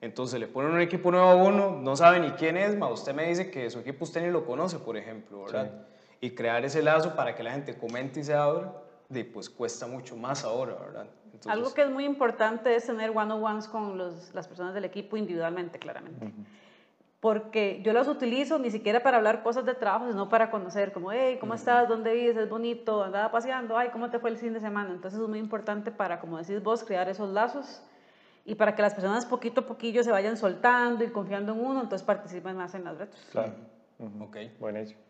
Entonces 0.00 0.40
le 0.40 0.46
ponen 0.46 0.72
un 0.72 0.80
equipo 0.80 1.10
nuevo 1.10 1.26
a 1.26 1.34
uno, 1.34 1.78
no 1.78 1.94
sabe 1.94 2.20
ni 2.20 2.30
quién 2.32 2.56
es, 2.56 2.76
ma, 2.76 2.88
usted 2.88 3.14
me 3.14 3.28
dice 3.28 3.50
que 3.50 3.68
su 3.68 3.80
equipo 3.80 4.04
usted 4.04 4.22
ni 4.22 4.30
lo 4.30 4.46
conoce, 4.46 4.78
por 4.78 4.96
ejemplo, 4.96 5.44
¿verdad? 5.44 5.86
Y 6.20 6.30
crear 6.30 6.64
ese 6.64 6.82
lazo 6.82 7.14
para 7.14 7.34
que 7.34 7.42
la 7.42 7.52
gente 7.52 7.76
comente 7.76 8.20
y 8.20 8.24
se 8.24 8.34
abra, 8.34 8.72
pues 9.32 9.50
cuesta 9.50 9.86
mucho 9.86 10.16
más 10.16 10.42
ahora, 10.44 10.74
¿verdad? 10.74 11.06
Algo 11.46 11.72
que 11.72 11.82
es 11.82 11.90
muy 11.90 12.04
importante 12.04 12.74
es 12.74 12.86
tener 12.86 13.10
one-on-ones 13.10 13.68
con 13.68 13.96
los, 13.96 14.34
las 14.34 14.48
personas 14.48 14.74
del 14.74 14.86
equipo 14.86 15.16
individualmente, 15.16 15.78
claramente 15.78 16.32
porque 17.20 17.80
yo 17.82 17.92
las 17.92 18.06
utilizo 18.06 18.58
ni 18.58 18.70
siquiera 18.70 19.02
para 19.02 19.16
hablar 19.16 19.42
cosas 19.42 19.64
de 19.64 19.74
trabajo, 19.74 20.08
sino 20.08 20.28
para 20.28 20.50
conocer, 20.50 20.92
como, 20.92 21.10
hey, 21.10 21.38
¿cómo 21.40 21.54
estás? 21.54 21.88
¿Dónde 21.88 22.12
vives? 22.14 22.36
Es 22.36 22.48
bonito, 22.48 23.02
andaba 23.02 23.30
paseando, 23.30 23.76
ay, 23.76 23.88
¿cómo 23.90 24.08
te 24.08 24.20
fue 24.20 24.30
el 24.30 24.36
fin 24.36 24.52
de 24.52 24.60
semana? 24.60 24.92
Entonces 24.92 25.20
es 25.20 25.28
muy 25.28 25.40
importante 25.40 25.90
para, 25.90 26.20
como 26.20 26.38
decís 26.38 26.62
vos, 26.62 26.84
crear 26.84 27.08
esos 27.08 27.30
lazos 27.30 27.82
y 28.44 28.54
para 28.54 28.74
que 28.74 28.82
las 28.82 28.94
personas 28.94 29.26
poquito 29.26 29.62
a 29.62 29.66
poquillo 29.66 30.02
se 30.04 30.12
vayan 30.12 30.36
soltando 30.36 31.02
y 31.02 31.08
confiando 31.08 31.52
en 31.52 31.60
uno, 31.60 31.82
entonces 31.82 32.06
participen 32.06 32.56
más 32.56 32.74
en 32.74 32.84
las 32.84 32.96
retos. 32.96 33.20
Claro. 33.32 33.54
Ok, 34.20 34.36
buenísimo. 34.60 35.00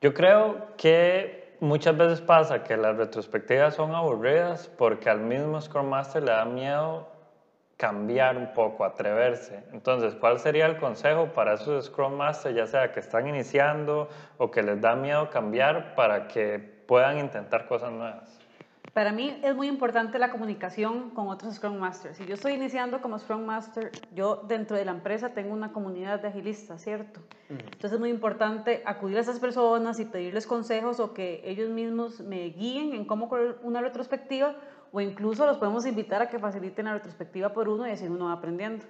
Yo 0.00 0.12
creo 0.12 0.76
que 0.76 1.56
muchas 1.60 1.96
veces 1.96 2.20
pasa 2.20 2.64
que 2.64 2.76
las 2.76 2.96
retrospectivas 2.96 3.74
son 3.74 3.94
aburridas 3.94 4.68
porque 4.76 5.08
al 5.08 5.20
mismo 5.20 5.60
Scrum 5.60 5.86
Master 5.86 6.22
le 6.24 6.32
da 6.32 6.44
miedo 6.44 7.17
cambiar 7.78 8.36
un 8.36 8.52
poco, 8.52 8.84
atreverse. 8.84 9.62
Entonces, 9.72 10.16
¿cuál 10.16 10.40
sería 10.40 10.66
el 10.66 10.78
consejo 10.78 11.28
para 11.32 11.54
esos 11.54 11.86
Scrum 11.86 12.14
Masters, 12.14 12.56
ya 12.56 12.66
sea 12.66 12.92
que 12.92 12.98
están 12.98 13.28
iniciando 13.28 14.08
o 14.36 14.50
que 14.50 14.62
les 14.62 14.80
da 14.80 14.96
miedo 14.96 15.30
cambiar 15.30 15.94
para 15.94 16.26
que 16.26 16.58
puedan 16.58 17.18
intentar 17.18 17.66
cosas 17.66 17.92
nuevas? 17.92 18.38
Para 18.92 19.12
mí 19.12 19.38
es 19.44 19.54
muy 19.54 19.68
importante 19.68 20.18
la 20.18 20.32
comunicación 20.32 21.10
con 21.10 21.28
otros 21.28 21.54
Scrum 21.54 21.76
Masters. 21.76 22.16
Si 22.16 22.26
yo 22.26 22.34
estoy 22.34 22.54
iniciando 22.54 23.00
como 23.00 23.16
Scrum 23.16 23.44
Master, 23.44 23.92
yo 24.12 24.42
dentro 24.48 24.76
de 24.76 24.84
la 24.84 24.90
empresa 24.90 25.28
tengo 25.28 25.52
una 25.52 25.72
comunidad 25.72 26.18
de 26.18 26.26
agilistas, 26.26 26.82
¿cierto? 26.82 27.20
Entonces 27.48 27.92
es 27.92 28.00
muy 28.00 28.10
importante 28.10 28.82
acudir 28.86 29.18
a 29.18 29.20
esas 29.20 29.38
personas 29.38 30.00
y 30.00 30.04
pedirles 30.04 30.48
consejos 30.48 30.98
o 30.98 31.14
que 31.14 31.42
ellos 31.44 31.70
mismos 31.70 32.18
me 32.22 32.46
guíen 32.46 32.92
en 32.92 33.04
cómo 33.04 33.28
correr 33.28 33.58
una 33.62 33.80
retrospectiva 33.80 34.56
o 34.92 35.00
incluso 35.00 35.46
los 35.46 35.58
podemos 35.58 35.86
invitar 35.86 36.22
a 36.22 36.28
que 36.28 36.38
faciliten 36.38 36.86
la 36.86 36.94
retrospectiva 36.94 37.52
por 37.52 37.68
uno 37.68 37.86
y 37.86 37.90
así 37.90 38.06
uno 38.06 38.26
va 38.26 38.32
aprendiendo. 38.32 38.84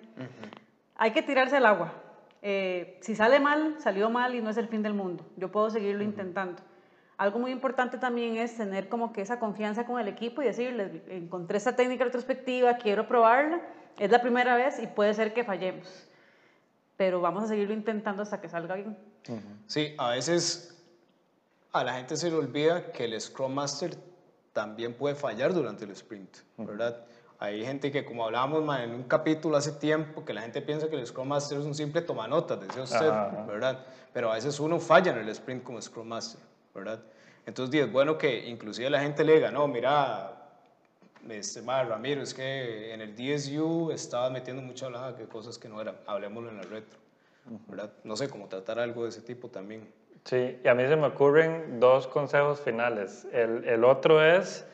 Hay 0.97 1.12
que 1.12 1.23
tirarse 1.23 1.57
al 1.57 1.67
agua. 1.67 1.93
Eh, 2.43 2.99
si 3.02 3.17
sale 3.17 3.40
mal, 3.40 3.76
salió 3.78 4.11
mal 4.11 4.35
y 4.35 4.40
no 4.40 4.50
es 4.50 4.57
el 4.57 4.69
fin 4.69 4.83
del 4.83 4.95
mundo. 4.95 5.25
Yo 5.37 5.50
puedo 5.50 5.71
seguirlo 5.71 6.02
intentando. 6.02 6.62
Algo 7.17 7.40
muy 7.40 7.50
importante 7.50 7.99
también 7.99 8.37
es 8.37 8.57
tener 8.57 8.88
como 8.88 9.12
que 9.12 9.23
esa 9.23 9.40
confianza 9.40 9.85
con 9.85 10.00
el 10.00 10.07
equipo 10.07 10.40
y 10.40 10.45
decirles, 10.45 11.02
encontré 11.09 11.59
esta 11.59 11.75
técnica 11.75 12.05
retrospectiva, 12.05 12.76
quiero 12.76 13.09
probarla, 13.09 13.61
es 13.99 14.11
la 14.11 14.23
primera 14.23 14.55
vez 14.55 14.78
y 14.81 14.87
puede 14.87 15.12
ser 15.14 15.35
que 15.35 15.43
fallemos, 15.43 16.07
pero 16.97 17.21
vamos 17.21 17.43
a 17.43 17.49
seguirlo 17.49 17.75
intentando 17.75 18.23
hasta 18.23 18.40
que 18.40 18.49
salga 18.49 18.76
bien. 18.76 18.97
Sí, 19.67 19.95
a 19.99 20.11
veces 20.11 20.81
a 21.73 21.83
la 21.83 21.95
gente 21.95 22.17
se 22.17 22.31
le 22.31 22.37
olvida 22.37 22.93
que 22.93 23.07
el 23.07 23.21
Scrum 23.21 23.52
Master 23.52 23.97
también 24.59 24.93
puede 24.93 25.15
fallar 25.15 25.55
durante 25.55 25.85
el 25.85 25.93
sprint, 25.93 26.38
¿verdad? 26.57 27.05
Hay 27.38 27.65
gente 27.65 27.93
que, 27.93 28.05
como 28.05 28.25
hablábamos 28.25 28.77
en 28.81 28.93
un 28.93 29.05
capítulo 29.05 29.57
hace 29.57 29.71
tiempo, 29.71 30.25
que 30.25 30.35
la 30.35 30.43
gente 30.43 30.61
piensa 30.61 30.88
que 30.88 30.97
el 30.97 31.07
Scrum 31.07 31.29
Master 31.29 31.61
es 31.61 31.65
un 31.65 31.77
simple 31.77 32.03
tomanotas, 32.03 32.61
decía 32.61 32.83
usted, 32.83 33.09
¿verdad? 33.47 33.87
Pero 34.12 34.33
a 34.33 34.35
veces 34.35 34.59
uno 34.59 34.81
falla 34.81 35.12
en 35.12 35.19
el 35.19 35.29
sprint 35.29 35.62
como 35.62 35.81
Scrum 35.81 36.09
Master, 36.09 36.41
¿verdad? 36.75 36.99
Entonces, 37.47 37.83
es 37.83 37.93
bueno 37.93 38.19
que 38.19 38.49
inclusive 38.49 38.91
la 38.91 39.00
gente 39.00 39.23
le 39.23 39.35
diga, 39.35 39.53
no, 39.53 39.69
mira, 39.69 40.50
este, 41.29 41.61
Ramiro, 41.61 42.23
es 42.23 42.35
que 42.35 42.93
en 42.93 43.00
el 43.00 43.15
DSU 43.15 43.93
estaba 43.93 44.29
metiendo 44.29 44.61
mucha 44.61 44.87
hablada 44.87 45.12
de 45.12 45.25
cosas 45.27 45.57
que 45.57 45.69
no 45.69 45.81
eran, 45.81 45.95
hablemoslo 46.05 46.50
en 46.50 46.57
la 46.57 46.65
retro, 46.65 46.99
¿verdad? 47.69 47.93
No 48.03 48.17
sé, 48.17 48.29
cómo 48.29 48.49
tratar 48.49 48.81
algo 48.81 49.05
de 49.05 49.11
ese 49.11 49.21
tipo 49.21 49.50
también. 49.50 49.88
Sí, 50.29 50.61
y 50.63 50.69
a 50.69 50.75
mí 50.75 50.87
se 50.87 50.95
me 50.95 51.07
ocurren 51.07 51.81
dos 51.81 52.07
consejos 52.07 52.61
finales. 52.61 53.27
El, 53.33 53.65
el 53.65 53.83
otro 53.83 54.23
es 54.23 54.69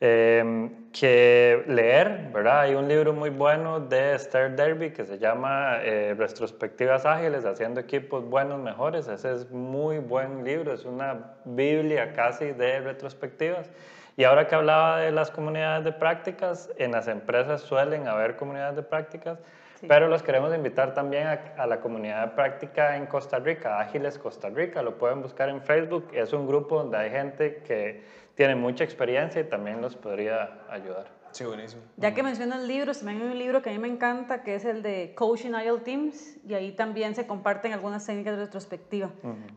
em, 0.00 0.90
que 0.90 1.62
leer, 1.68 2.30
¿verdad? 2.34 2.62
Hay 2.62 2.74
un 2.74 2.88
libro 2.88 3.12
muy 3.12 3.30
bueno 3.30 3.78
de 3.78 4.16
Esther 4.16 4.56
Derby 4.56 4.90
que 4.90 5.04
se 5.04 5.16
llama 5.20 5.76
eh, 5.82 6.16
Retrospectivas 6.18 7.06
Ágiles, 7.06 7.44
haciendo 7.44 7.78
equipos 7.78 8.24
buenos, 8.24 8.58
mejores. 8.58 9.06
Ese 9.06 9.34
es 9.34 9.48
muy 9.52 10.00
buen 10.00 10.42
libro, 10.42 10.72
es 10.72 10.84
una 10.84 11.36
biblia 11.44 12.12
casi 12.12 12.46
de 12.46 12.80
retrospectivas. 12.80 13.70
Y 14.16 14.24
ahora 14.24 14.48
que 14.48 14.56
hablaba 14.56 14.98
de 14.98 15.12
las 15.12 15.30
comunidades 15.30 15.84
de 15.84 15.92
prácticas, 15.92 16.70
en 16.76 16.90
las 16.90 17.06
empresas 17.06 17.60
suelen 17.60 18.08
haber 18.08 18.34
comunidades 18.34 18.74
de 18.74 18.82
prácticas 18.82 19.38
pero 19.86 20.08
los 20.08 20.22
queremos 20.22 20.54
invitar 20.54 20.94
también 20.94 21.26
a, 21.26 21.66
la 21.66 21.80
comunidad 21.80 22.26
de 22.28 22.34
práctica 22.34 22.96
en 22.96 23.06
Costa 23.06 23.38
Rica, 23.38 23.80
Ágiles 23.80 24.18
Costa 24.18 24.48
Rica. 24.48 24.82
Lo 24.82 24.98
pueden 24.98 25.22
buscar 25.22 25.48
en 25.48 25.62
Facebook. 25.62 26.08
Es 26.12 26.32
un 26.32 26.46
grupo 26.46 26.78
donde 26.78 26.96
hay 26.96 27.10
gente 27.10 27.62
que 27.66 28.02
tiene 28.34 28.54
mucha 28.54 28.84
experiencia 28.84 29.40
y 29.40 29.44
también 29.44 29.80
los 29.80 29.96
podría 29.96 30.60
ayudar. 30.68 31.18
Sí, 31.30 31.44
buenísimo. 31.44 31.82
Ya 31.96 32.14
que 32.14 32.22
mencionas 32.22 32.62
libros, 32.62 32.98
también 32.98 33.22
hay 33.22 33.28
un 33.28 33.38
libro 33.38 33.62
que 33.62 33.70
a 33.70 33.72
mí 33.72 33.78
me 33.78 33.88
encanta, 33.88 34.42
que 34.42 34.54
es 34.54 34.64
el 34.64 34.82
de 34.82 35.12
Coaching 35.14 35.52
Agile 35.52 35.80
Teams, 35.80 36.38
y 36.46 36.54
ahí 36.54 36.72
también 36.72 37.14
se 37.14 37.26
comparten 37.26 37.72
algunas 37.72 38.06
técnicas 38.06 38.36
de 38.36 38.44
retrospectiva. 38.44 39.10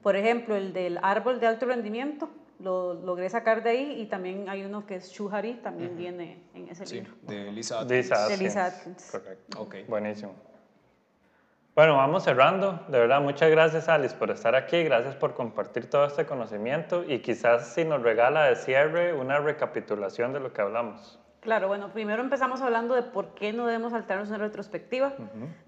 Por 0.03 0.15
ejemplo, 0.15 0.55
el 0.55 0.73
del 0.73 0.99
árbol 1.01 1.39
de 1.39 1.47
alto 1.47 1.65
rendimiento, 1.65 2.29
lo 2.61 2.93
logré 2.93 3.29
sacar 3.29 3.63
de 3.63 3.69
ahí 3.69 4.01
y 4.01 4.05
también 4.07 4.49
hay 4.49 4.63
uno 4.63 4.85
que 4.85 4.95
es 4.95 5.11
Shuhari, 5.11 5.55
también 5.55 5.97
viene 5.97 6.43
en 6.53 6.69
ese 6.69 6.85
sí, 6.85 6.95
libro. 6.95 7.13
De 7.23 7.51
Lisa 7.51 7.81
Atkins. 7.81 8.29
De 8.29 8.43
Lisa 8.43 8.65
Atkins. 8.65 9.11
Correcto. 9.11 9.61
Okay. 9.61 9.83
Buenísimo. 9.85 10.35
Bueno, 11.73 11.95
vamos 11.95 12.23
cerrando. 12.23 12.83
De 12.89 12.99
verdad, 12.99 13.21
muchas 13.21 13.49
gracias 13.49 13.87
Alice 13.87 14.13
por 14.15 14.29
estar 14.29 14.55
aquí, 14.55 14.83
gracias 14.83 15.15
por 15.15 15.33
compartir 15.33 15.89
todo 15.89 16.05
este 16.05 16.25
conocimiento 16.25 17.05
y 17.07 17.19
quizás 17.19 17.73
si 17.73 17.85
nos 17.85 18.01
regala 18.01 18.47
de 18.47 18.57
cierre 18.57 19.13
una 19.13 19.39
recapitulación 19.39 20.33
de 20.33 20.41
lo 20.41 20.51
que 20.51 20.61
hablamos. 20.61 21.20
Claro, 21.41 21.67
bueno, 21.67 21.91
primero 21.91 22.21
empezamos 22.21 22.61
hablando 22.61 22.93
de 22.93 23.01
por 23.01 23.33
qué 23.33 23.51
no 23.51 23.65
debemos 23.65 23.93
saltarnos 23.93 24.29
una 24.29 24.37
retrospectiva, 24.37 25.13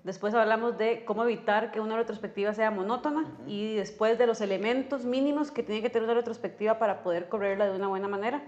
después 0.03 0.35
hablamos 0.35 0.77
de 0.77 1.03
cómo 1.03 1.23
evitar 1.23 1.71
que 1.71 1.79
una 1.79 1.95
retrospectiva 1.95 2.53
sea 2.53 2.69
monótona 2.69 3.25
y 3.47 3.73
después 3.73 4.19
de 4.19 4.27
los 4.27 4.39
elementos 4.41 5.03
mínimos 5.03 5.49
que 5.49 5.63
tiene 5.63 5.81
que 5.81 5.89
tener 5.89 6.03
una 6.03 6.13
retrospectiva 6.13 6.77
para 6.77 7.01
poder 7.01 7.27
correrla 7.27 7.65
de 7.65 7.75
una 7.75 7.87
buena 7.87 8.07
manera. 8.07 8.43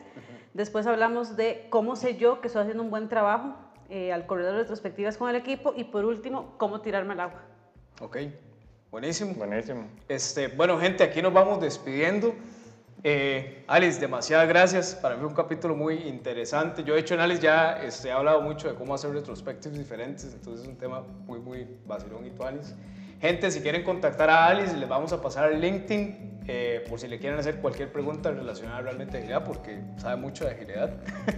Después 0.54 0.86
hablamos 0.86 1.36
de 1.36 1.66
cómo 1.72 1.96
sé 1.96 2.16
yo 2.16 2.42
que 2.42 2.48
estoy 2.48 2.62
haciendo 2.62 2.84
un 2.84 2.92
buen 2.92 3.10
trabajo 3.10 3.56
eh, 3.90 4.14
al 4.14 4.28
correr 4.28 4.46
las 4.46 4.56
retrospectivas 4.58 5.18
con 5.18 5.28
el 5.28 5.36
equipo 5.36 5.74
y 5.76 5.86
por 5.86 6.06
último, 6.06 6.54
cómo 6.58 6.82
tirarme 6.82 7.14
al 7.14 7.22
agua. 7.22 7.42
Ok, 8.02 8.18
buenísimo. 8.92 9.34
Buenísimo. 9.34 9.88
Este, 10.08 10.48
bueno, 10.50 10.78
gente, 10.78 11.04
aquí 11.04 11.24
nos 11.24 11.34
vamos 11.34 11.60
despidiendo. 11.60 12.36
Eh, 13.08 13.64
Alice, 13.68 14.00
demasiadas 14.00 14.48
gracias. 14.48 14.96
Para 14.96 15.14
mí 15.14 15.20
fue 15.20 15.30
un 15.30 15.36
capítulo 15.36 15.76
muy 15.76 15.94
interesante. 15.94 16.84
Yo, 16.84 16.96
de 16.96 17.02
hecho, 17.02 17.14
en 17.14 17.20
Alice 17.20 17.40
ya 17.40 17.80
este, 17.84 18.08
he 18.08 18.12
hablado 18.12 18.42
mucho 18.42 18.68
de 18.68 18.74
cómo 18.74 18.96
hacer 18.96 19.12
retrospectivas 19.12 19.78
diferentes, 19.78 20.34
entonces 20.34 20.64
es 20.64 20.68
un 20.68 20.76
tema 20.76 21.04
muy, 21.28 21.38
muy 21.38 21.68
vacilón 21.86 22.26
y 22.26 22.32
tu 22.32 22.42
Alice. 22.42 22.74
Gente, 23.22 23.52
si 23.52 23.62
quieren 23.62 23.84
contactar 23.84 24.32
a 24.32 24.48
Alice, 24.48 24.76
les 24.76 24.90
vamos 24.90 25.14
a 25.14 25.22
pasar 25.22 25.52
el 25.52 25.62
LinkedIn 25.62 26.40
eh, 26.48 26.84
por 26.90 27.00
si 27.00 27.08
le 27.08 27.20
quieren 27.20 27.38
hacer 27.38 27.58
cualquier 27.58 27.92
pregunta 27.92 28.32
relacionada 28.32 28.82
realmente 28.82 29.18
a 29.18 29.20
agilidad, 29.20 29.44
porque 29.44 29.80
sabe 29.98 30.16
mucho 30.16 30.46
de 30.46 30.52
agilidad. 30.54 30.90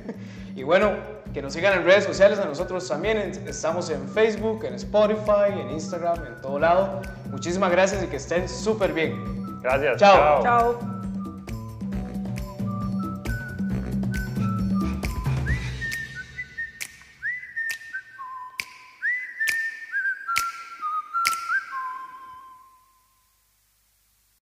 y 0.55 0.63
bueno, 0.63 0.93
que 1.33 1.41
nos 1.41 1.51
sigan 1.51 1.79
en 1.79 1.83
redes 1.83 2.05
sociales, 2.05 2.39
a 2.39 2.45
nosotros 2.45 2.88
también. 2.88 3.17
Estamos 3.45 3.89
en 3.89 4.07
Facebook, 4.07 4.63
en 4.63 4.75
Spotify, 4.75 5.51
en 5.51 5.71
Instagram, 5.71 6.27
en 6.27 6.41
todo 6.41 6.59
lado. 6.59 7.01
Muchísimas 7.29 7.69
gracias 7.71 8.01
y 8.05 8.07
que 8.07 8.15
estén 8.15 8.47
súper 8.47 8.93
bien. 8.93 9.59
Gracias. 9.62 9.97
Chao. 9.97 10.41
Chao. 10.41 10.96